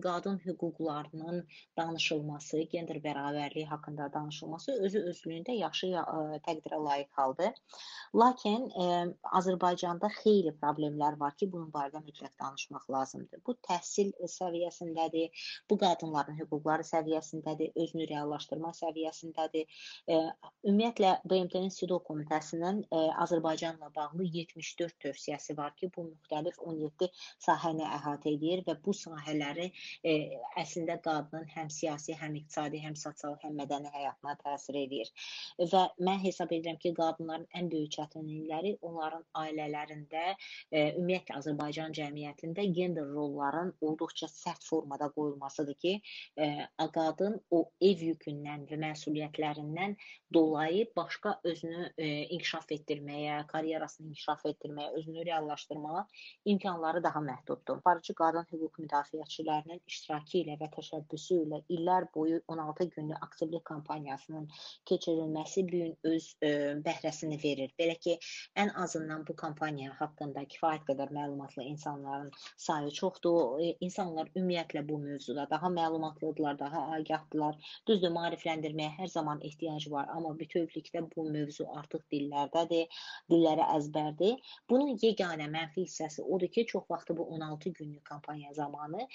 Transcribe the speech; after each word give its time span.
qadın 0.00 0.38
hüquqlarının 0.44 1.44
danışılması, 1.78 2.60
gender 2.72 3.00
bərabərliyi 3.04 3.66
haqqında 3.70 4.10
danışılması 4.14 4.76
özü 4.86 5.02
özlüyündə 5.12 5.56
yaxşı 5.58 5.92
təqdirə 6.46 6.80
layiq 6.84 7.10
haldır. 7.18 7.54
Lakin 8.22 8.66
ə, 8.70 8.86
Azərbaycanda 9.40 10.10
xeyli 10.16 10.52
problemlər 10.62 11.18
var 11.20 11.36
ki, 11.38 11.50
bunun 11.52 11.70
barədə 11.74 12.02
mütləq 12.04 12.32
danışmaq 12.42 12.88
lazımdır. 12.90 13.42
Bu 13.46 13.54
təhsil 13.68 14.10
səviyyəsindədir, 14.34 15.44
bu 15.70 15.78
qadınların 15.82 16.38
hüquqları 16.40 16.86
səviyyəsindədir, 16.88 17.72
özünü 17.84 18.08
reallaşdırma 18.10 18.72
səviyyəsindədir. 18.80 19.80
Ə, 20.10 20.20
ümumiyyətlə 20.66 21.14
BMT-nin 21.30 21.74
SİDO 21.74 22.00
komitəsinin 22.08 22.82
ə, 22.90 23.04
Azərbaycanla 23.26 23.92
bağlı 23.96 24.26
74 24.40 24.98
tövsiyəsi 25.06 25.56
var 25.58 25.76
ki, 25.76 25.90
bu 25.96 26.08
müxtəlif 26.10 26.58
17 26.66 27.10
sahəni 27.46 27.86
əhatə 27.86 28.34
edir 28.34 28.64
və 28.66 28.76
bu 28.84 28.94
sahələri 28.96 29.70
e, 30.04 30.38
əslində 30.60 30.98
qadının 31.04 31.46
həm 31.54 31.70
siyasi, 31.72 32.14
həm 32.20 32.36
iqtisadi, 32.40 32.80
həm 32.84 32.96
sosial, 32.98 33.36
həm 33.44 33.56
mədəni 33.60 33.92
həyatına 33.94 34.36
təsir 34.44 34.78
edir. 34.84 35.10
Və 35.58 35.84
mən 36.06 36.20
hesab 36.24 36.52
edirəm 36.56 36.78
ki, 36.82 36.94
qadınların 36.98 37.46
ən 37.58 37.70
böyük 37.72 37.94
çətinlikləri 37.96 38.76
onların 38.86 39.24
ailələrində, 39.42 40.24
e, 40.70 40.84
ümumiyyətlə 40.96 41.38
Azərbaycan 41.40 41.96
cəmiyyətində 41.96 42.66
gender 42.76 43.08
rolların 43.14 43.74
olduqca 43.80 44.28
sərt 44.30 44.66
formada 44.66 45.10
qoyulmasıdır 45.16 45.78
ki, 45.84 45.96
e, 46.36 46.50
qadın 46.94 47.38
o 47.50 47.64
ev 47.80 48.02
yükündən 48.10 48.66
və 48.70 48.78
məsuliyyətlərindən 48.84 49.96
dolayı 50.34 50.86
başqa 50.96 51.36
özünü 51.44 51.90
e, 51.98 52.08
inkişaf 52.36 52.70
etdirməyə, 52.76 53.40
karyerasını 53.50 54.12
inkişaf 54.12 54.44
etdirməyə, 54.52 54.92
özünü 55.00 55.26
reallaşdırmağa 55.26 56.06
imkanları 56.44 57.02
daha 57.02 57.22
məhduddur. 57.30 57.80
Aparıcı 57.82 58.14
qadın 58.14 58.46
hüquq 58.52 58.82
müdafiəçilərinin 58.84 59.79
iştirakı 59.88 60.40
ilə 60.42 60.56
və 60.60 60.70
təşəbbüsü 60.76 61.40
ilə 61.46 61.60
illər 61.76 62.08
boyu 62.14 62.40
16 62.48 62.88
günlük 62.96 63.22
aktivlik 63.24 63.64
kampaniyasının 63.64 64.48
keçirilməsi 64.90 65.64
bu 65.68 65.76
gün 65.76 65.96
öz 66.12 66.26
ə, 66.42 66.48
e, 66.48 66.50
bəhrəsini 66.84 67.38
verir. 67.44 67.72
Belə 67.78 67.96
ki, 68.04 68.16
ən 68.62 68.72
azından 68.84 69.24
bu 69.28 69.36
kampaniya 69.42 69.94
haqqında 69.98 70.44
kifayət 70.54 70.86
qədər 70.88 71.12
məlumatlı 71.16 71.66
insanların 71.72 72.30
sayı 72.56 72.90
çoxdur. 73.00 73.60
E, 73.64 73.76
insanlar 73.80 74.30
ümumiyyətlə 74.34 74.84
bu 74.88 74.98
mövzuda 74.98 75.46
daha 75.50 75.70
məlumatlıdırlar, 75.76 76.58
daha 76.58 76.86
agahdılar. 76.96 77.58
Düzdür, 77.88 78.14
maarifləndirməyə 78.16 78.96
hər 78.98 79.12
zaman 79.14 79.42
ehtiyac 79.46 79.88
var, 79.90 80.08
amma 80.14 80.34
bütövlükdə 80.38 81.04
bu 81.14 81.26
mövzu 81.30 81.66
artıq 81.76 82.06
dillərdədir, 82.12 83.02
dillərə 83.30 83.68
əzbərdir. 83.76 84.54
Bunun 84.70 84.96
yeganə 85.02 85.48
mənfi 85.50 85.86
hissəsi 85.86 86.24
odur 86.24 86.50
ki, 86.54 86.66
çox 86.72 86.88
vaxt 86.90 87.14
bu 87.16 87.26
16 87.36 87.72
günlük 87.80 88.04
kampaniya 88.04 88.52
zamanı 88.54 89.06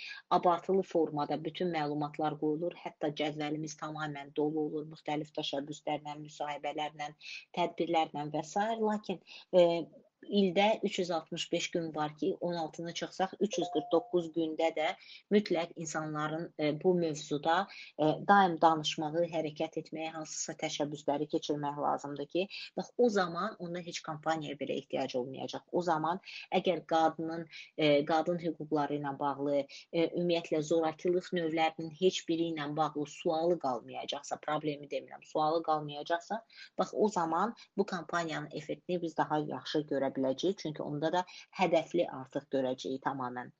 abartılı 0.56 0.84
formada 0.84 1.44
bütün 1.46 1.72
məlumatlar 1.74 2.38
qoyulur, 2.40 2.74
hətta 2.80 3.10
cədvəlimiz 3.20 3.76
tamamilə 3.82 4.30
dolu 4.36 4.62
olur, 4.68 4.86
müxtəlif 4.88 5.32
təşəbbüslərlə, 5.36 6.16
müsahibələrlə, 6.22 7.10
tədbirlərlə 7.58 8.24
və 8.32 8.44
s. 8.44 8.56
Lakin 8.80 9.20
e, 9.54 9.86
ildə 10.30 10.80
365 10.84 11.72
gün 11.72 11.96
var 11.96 12.16
ki, 12.18 12.36
16-nı 12.42 12.94
çıxsaq 12.94 13.36
349 13.40 14.30
gündə 14.36 14.72
də 14.76 14.88
mütləq 15.32 15.74
insanların 15.76 16.48
e, 16.60 16.72
bu 16.84 16.94
mövzuda 16.96 17.68
e, 18.00 18.06
daim 18.28 18.58
danışmağı, 18.62 19.26
hərəkət 19.32 19.80
etməyə, 19.84 20.12
hansısa 20.16 20.56
təşəbbüsləri 20.64 21.28
keçirmək 21.32 21.80
lazımdır 21.86 22.30
ki, 22.34 22.48
bax 22.78 22.92
o 22.98 23.10
zaman 23.10 23.56
onda 23.60 23.84
heç 23.86 24.02
kampaniyaya 24.02 24.58
belə 24.62 24.78
ehtiyac 24.82 25.16
olmayacaq. 25.20 25.64
O 25.72 25.82
zaman 25.82 26.22
əgər 26.52 26.86
qadının 26.90 27.46
e, 27.78 28.06
qadın 28.06 28.42
hüquqları 28.42 29.00
ilə 29.00 29.14
bağlı, 29.20 29.64
ümumiyyətlə 29.94 30.62
zorakılıq 30.72 31.32
növlərinin 31.38 31.92
heç 32.00 32.24
biri 32.30 32.50
ilə 32.54 32.68
bağlı 32.78 33.06
sualı 33.10 33.60
qalmayacaqsa, 33.60 34.40
problemi 34.48 34.90
demirəm, 34.92 35.24
sualı 35.24 35.62
qalmayacaqsa, 35.64 36.42
bax 36.78 36.94
o 36.94 37.10
zaman 37.10 37.56
bu 37.78 37.86
kampaniyanın 37.86 38.50
effektini 38.52 39.02
biz 39.02 39.18
daha 39.18 39.40
yaxşı 39.40 39.86
görə 39.92 40.15
biləcəyik, 40.18 40.58
çünki 40.64 40.84
onda 40.86 41.12
da 41.18 41.26
hədəfli 41.60 42.08
artıq 42.22 42.50
görəcəyik 42.58 43.04
tamamilə. 43.10 43.52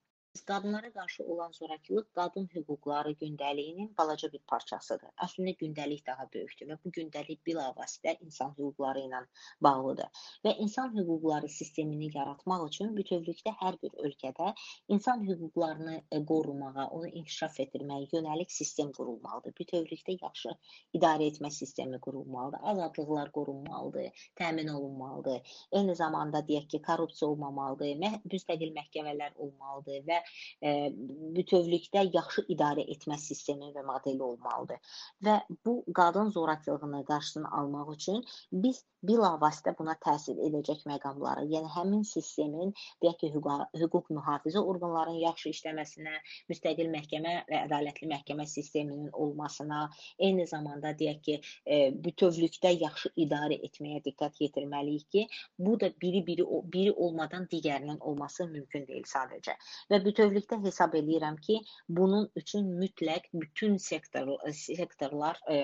Qadınlara 0.44 0.94
qarşı 0.94 1.24
olan 1.24 1.52
zorakılıq 1.52 2.06
qadın 2.16 2.48
hüquqları 2.54 3.12
gündəliyinin 3.12 3.98
balaca 3.98 4.32
bir 4.34 4.42
parçasıdır. 4.52 5.10
Əslində 5.26 5.54
gündəlik 5.62 6.02
daha 6.08 6.28
böyükdür 6.34 6.68
və 6.72 6.78
bu 6.84 6.92
gündəlik 6.98 7.40
bilavasitə 7.48 8.16
insan 8.26 8.52
hüquqları 8.58 9.06
ilə 9.08 9.22
bağlıdır. 9.68 10.26
Və 10.46 10.56
insan 10.66 10.92
hüquqları 10.98 11.50
sistemini 11.50 12.10
yaratmaq 12.18 12.66
üçün 12.68 12.92
bütövlükdə 12.98 13.54
hər 13.62 13.78
bir 13.84 13.96
ölkədə 14.08 14.52
insan 14.88 15.24
hüquqlarını 15.30 15.96
e, 16.12 16.26
qorumağa, 16.32 16.88
onu 16.98 17.08
inkişaf 17.08 17.60
etdirməyə 17.66 18.10
yönəlik 18.14 18.52
sistem 18.52 18.92
qurulmalıdır. 19.00 19.56
Bütövlükdə 19.62 20.18
yaxşı 20.22 20.56
idarə 21.00 21.32
etmə 21.32 21.52
sistemi 21.52 22.00
qurulmalıdır. 22.00 22.60
Azadlıqlar 22.74 23.32
qorunmalıdır, 23.32 24.28
təmin 24.36 24.74
olunmalıdır. 24.76 25.58
Eyni 25.72 25.96
zamanda 25.96 26.44
deyək 26.52 26.68
ki, 26.76 26.82
korrupsiya 26.92 27.32
olmamalıdır, 27.32 28.22
müstəqil 28.36 28.76
məhkəmələr 28.76 29.36
olmalıdır 29.36 30.06
və 30.12 30.22
e, 30.62 30.92
bütövlükdə 31.38 32.06
yaxşı 32.14 32.46
idarə 32.56 32.86
etmə 32.96 33.18
sistemi 33.22 33.72
və 33.76 33.86
modeli 33.86 34.24
olmalıdır. 34.24 34.98
Və 35.26 35.40
bu 35.66 35.84
qadın 35.96 36.30
zorakılığının 36.36 37.04
qarşısını 37.04 37.52
almaq 37.60 37.94
üçün 37.96 38.24
biz 38.52 38.84
bilavasitə 39.06 39.76
buna 39.78 39.96
təsir 40.02 40.40
edəcək 40.48 40.84
məqamları, 40.90 41.46
yəni 41.52 41.70
həmin 41.76 42.04
sistemin, 42.08 42.72
deyək 43.04 43.18
ki, 43.22 43.30
hüquq, 43.36 43.66
hüquq 43.82 44.10
mühafizə 44.18 44.62
orqanlarının 44.72 45.22
yaxşı 45.22 45.52
işləməsinə, 45.54 46.16
müstəqil 46.52 46.90
məhkəmə 46.94 47.36
və 47.50 47.62
ədalətli 47.68 48.10
məhkəmə 48.12 48.48
sisteminin 48.50 49.12
olmasına, 49.14 49.84
eyni 50.20 50.48
zamanda 50.50 50.94
deyək 50.98 51.22
ki, 51.28 51.38
e, 51.66 51.80
bütövlükdə 52.08 52.74
yaxşı 52.80 53.14
idarə 53.26 53.60
etməyə 53.70 54.02
diqqət 54.08 54.42
yetirməliyik 54.46 55.10
ki, 55.16 55.28
bu 55.60 55.78
da 55.80 55.92
biri-biri 56.02 56.46
biri 56.74 56.92
olmadan 56.92 57.48
digərinin 57.52 58.00
olması 58.00 58.48
mümkün 58.50 58.88
deyil 58.88 59.06
sadəcə. 59.10 59.56
Və 59.92 60.02
bütövlükdə 60.16 60.58
hesab 60.64 60.94
eləyirəm 60.96 61.38
ki, 61.46 61.58
bunun 61.98 62.30
üçün 62.42 62.68
mütləq 62.80 63.26
bütün 63.34 63.78
sektor 63.78 64.32
sektorlar 64.52 65.42
e, 65.52 65.58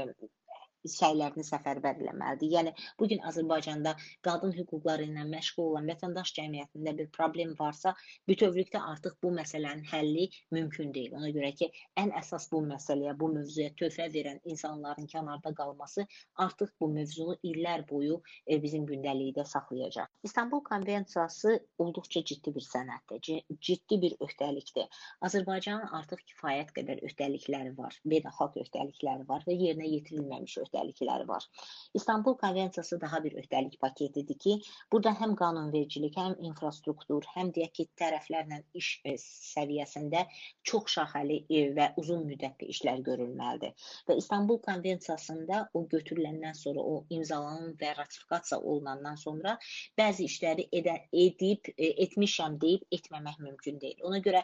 səylərini 0.88 1.46
səfərbər 1.46 2.00
eləməlidir. 2.02 2.52
Yəni 2.56 2.74
bu 3.00 3.08
gün 3.12 3.22
Azərbaycanda 3.30 3.94
qadın 4.26 4.54
hüquqları 4.56 5.06
ilə 5.10 5.26
məşğul 5.30 5.72
olan 5.72 5.90
vətəndaş 5.92 6.34
cəmiyyətində 6.38 6.94
bir 6.98 7.10
problem 7.18 7.54
varsa, 7.60 7.94
bütövlükdə 8.30 8.82
artıq 8.94 9.18
bu 9.24 9.32
məsələnin 9.38 9.86
həlli 9.92 10.30
mümkün 10.52 10.94
deyil. 10.94 11.16
Ona 11.20 11.30
görə 11.36 11.52
ki, 11.58 11.70
ən 12.02 12.14
əsas 12.18 12.50
bu 12.52 12.64
məsələyə, 12.66 13.14
bu 13.20 13.32
mövzuya 13.36 13.72
töhfə 13.80 14.10
verən 14.14 14.42
insanların 14.44 15.08
kənarda 15.12 15.54
qalması 15.58 16.06
artıq 16.46 16.74
bu 16.82 16.90
mövzunu 16.96 17.38
illər 17.44 17.86
boyu 17.90 18.22
e, 18.48 18.62
bizim 18.64 18.86
gündəlikdə 18.90 19.46
saxlayacaq. 19.46 20.10
İstanbul 20.24 20.64
Konvensiyası 20.64 21.60
olduqca 21.78 22.24
ciddi 22.24 22.56
bir 22.56 22.66
sənəddir, 22.66 23.44
ciddi 23.60 24.02
bir 24.02 24.18
öhdəlikdir. 24.26 24.90
Azərbaycanın 25.22 25.94
artıq 26.00 26.24
kifayət 26.34 26.74
qədər 26.78 27.04
öhdəlikləri 27.08 27.76
var, 27.78 27.98
beynəlxalq 28.06 28.60
öhdəlikləri 28.66 29.28
var 29.30 29.46
və 29.48 29.58
yerinə 29.58 29.90
yetirilməmiş 29.92 30.58
öhdəlikləri 30.58 30.71
öhdəlikləri 30.72 31.28
var. 31.28 31.48
İstanbul 31.94 32.38
Konvensiyası 32.38 33.02
daha 33.02 33.24
bir 33.24 33.32
öhdəlik 33.32 33.80
paketidir 33.80 34.38
ki, 34.40 34.62
burada 34.92 35.10
həm 35.10 35.36
qanunvericilik, 35.36 36.16
həm 36.18 36.36
infrastruktur, 36.40 37.24
həm 37.36 37.52
deyək 37.54 37.72
ki, 37.74 37.88
tərəflərlə 38.00 38.62
iş 38.74 39.02
e, 39.06 39.16
səviyyəsində 39.20 40.26
çox 40.64 40.96
şaxəli 40.96 41.42
e, 41.50 41.64
və 41.76 41.92
uzun 41.98 42.26
müddətli 42.28 42.70
işlər 42.72 43.04
görülməlidir. 43.04 43.74
Və 44.08 44.18
İstanbul 44.18 44.62
Konvensiyasında 44.62 45.70
o 45.74 45.86
götürüləndən 45.88 46.56
sonra, 46.56 46.82
o 46.82 47.06
imzalanın 47.10 47.76
və 47.82 47.96
ratifikasiya 47.98 48.60
olunandan 48.60 49.16
sonra 49.16 49.58
bəzi 50.00 50.28
işləri 50.30 50.68
edə, 50.72 50.98
edib, 51.12 51.72
e, 51.78 51.92
etmişəm 52.06 52.60
deyib 52.62 52.88
etməmək 52.92 53.40
mümkün 53.40 53.80
deyil. 53.82 54.00
Ona 54.04 54.20
görə 54.20 54.44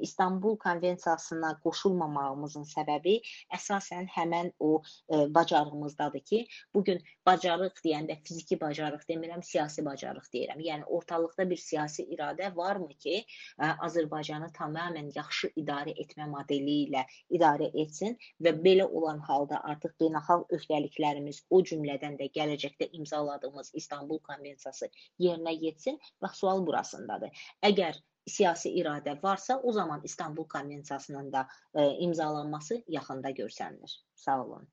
İstanbul 0.00 0.56
Konvensiyasına 0.58 1.58
qoşulmamağımızın 1.62 2.64
səbəbi 2.68 3.18
əsasən 3.54 4.08
həmən 4.14 4.50
o 4.60 4.80
bacarıq 5.08 5.57
bacarığımızdadır 5.58 6.20
ki, 6.20 6.46
bu 6.74 6.84
gün 6.84 7.02
bacarıq 7.26 7.80
deyəndə 7.84 8.16
fiziki 8.24 8.60
bacarıq 8.60 9.02
demirəm, 9.08 9.42
siyasi 9.42 9.84
bacarıq 9.84 10.26
deyirəm. 10.34 10.60
Yəni 10.62 10.84
ortalıqda 10.84 11.50
bir 11.50 11.56
siyasi 11.56 12.06
iradə 12.14 12.56
varmı 12.56 12.88
ki, 13.04 13.24
Azərbaycanı 13.58 14.50
tamamilə 14.58 15.12
yaxşı 15.16 15.52
idarə 15.62 15.94
etmə 16.04 16.28
modeli 16.30 16.76
ilə 16.88 17.04
idarə 17.30 17.70
etsin 17.82 18.18
və 18.44 18.54
belə 18.64 18.84
olan 19.00 19.18
halda 19.30 19.62
artıq 19.72 19.96
beynəlxalq 20.00 20.54
öhdəliklərimiz, 20.58 21.44
o 21.50 21.62
cümlədən 21.62 22.18
də 22.20 22.30
gələcəkdə 22.34 22.90
imzaladığımız 23.00 23.72
İstanbul 23.74 24.18
Konvensiyası 24.18 24.90
yerinə 25.20 25.56
yetsin 25.64 25.98
və 26.22 26.32
sual 26.34 26.64
burasındadır. 26.66 27.48
Əgər 27.62 27.98
siyasi 28.28 28.70
iradə 28.80 29.16
varsa, 29.22 29.58
o 29.58 29.72
zaman 29.72 30.00
İstanbul 30.04 30.44
Konvensiyasının 30.48 31.32
da 31.32 31.46
e, 31.74 31.88
imzalanması 32.06 32.82
yaxında 32.88 33.30
görsənilir. 33.30 34.00
Sağ 34.14 34.44
olun. 34.44 34.68